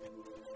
[0.00, 0.51] 何?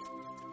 [0.00, 0.49] うん。